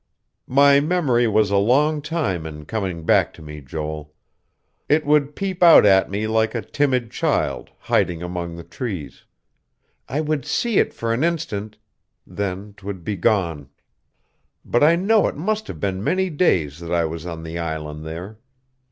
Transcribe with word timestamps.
"My 0.47 0.79
memory 0.79 1.27
was 1.27 1.51
a 1.51 1.57
long 1.57 2.01
time 2.01 2.47
in 2.47 2.65
coming 2.65 3.05
back 3.05 3.33
to 3.35 3.43
me, 3.43 3.61
Joel. 3.61 4.15
It 4.89 5.05
would 5.05 5.35
peep 5.35 5.61
out 5.61 5.85
at 5.85 6.09
me 6.09 6.25
like 6.25 6.55
a 6.55 6.63
timid 6.63 7.11
child, 7.11 7.69
hiding 7.77 8.23
among 8.23 8.55
the 8.55 8.63
trees. 8.63 9.25
I 10.09 10.19
would 10.19 10.43
see 10.43 10.79
it 10.79 10.91
for 10.95 11.13
an 11.13 11.23
instant; 11.23 11.77
then 12.25 12.73
'twould 12.77 13.03
be 13.03 13.15
gone. 13.15 13.69
But 14.65 14.83
I 14.83 14.95
know 14.95 15.27
it 15.27 15.37
must 15.37 15.67
have 15.67 15.79
been 15.79 16.03
many 16.03 16.31
days 16.31 16.79
that 16.79 16.91
I 16.91 17.05
was 17.05 17.27
on 17.27 17.43
the 17.43 17.59
island 17.59 18.03
there. 18.03 18.39